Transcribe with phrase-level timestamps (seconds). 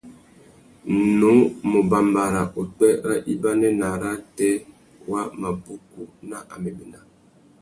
[0.95, 1.31] Nnú
[1.69, 4.49] mù bambara upwê râ ibanê nà arrātê
[5.09, 6.99] wa mabukú nà améména.